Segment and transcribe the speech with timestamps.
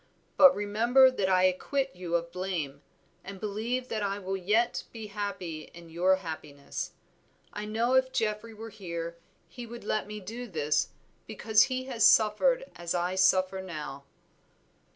[0.35, 2.81] But remember that I acquit you of blame,
[3.23, 6.93] and believe that I will yet be happy in your happiness.
[7.53, 10.87] I know if Geoffrey were here, he would let me do this,
[11.27, 14.05] because he has suffered as I suffer now."